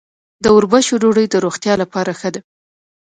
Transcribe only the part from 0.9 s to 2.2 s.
ډوډۍ د روغتیا لپاره